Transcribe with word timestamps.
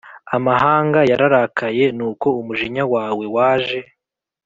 Amahanga 0.35 0.99
yararakaye 1.11 1.83
nuko 1.97 2.27
umujinya 2.39 2.83
wawe 2.93 3.25
waje 3.35 3.79